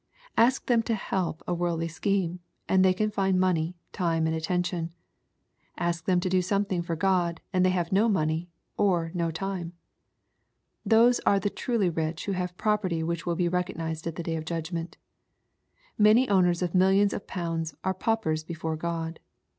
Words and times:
Ask 0.35 0.65
them 0.65 0.81
to 0.89 0.95
help 0.95 1.43
a 1.47 1.53
worldly 1.53 1.87
scheme, 1.87 2.39
and 2.67 2.83
they 2.83 2.91
can 2.91 3.11
find 3.11 3.39
money, 3.39 3.75
time, 3.93 4.25
and 4.25 4.35
attention* 4.35 4.89
Ask 5.77 6.05
them 6.05 6.19
to 6.21 6.27
do 6.27 6.41
something 6.41 6.81
for 6.81 6.95
God, 6.95 7.39
and 7.53 7.63
they 7.63 7.69
have 7.69 7.91
no 7.91 8.09
money, 8.09 8.49
or 8.77 9.11
no 9.13 9.29
time 9.29 9.73
I 9.75 10.89
Those 10.89 11.19
are 11.19 11.39
the 11.39 11.51
truly 11.51 11.91
rich 11.91 12.25
who 12.25 12.31
have 12.31 12.57
property 12.57 13.03
which 13.03 13.27
will 13.27 13.35
be 13.35 13.47
recognized 13.47 14.07
at 14.07 14.15
the 14.15 14.23
day 14.23 14.37
of 14.37 14.45
judgment 14.45 14.97
Many 15.99 16.27
owners 16.29 16.63
of 16.63 16.73
millions 16.73 17.13
of 17.13 17.27
pounds 17.27 17.75
are 17.83 17.93
paupers 17.93 18.43
before 18.43 18.75
God. 18.77 19.19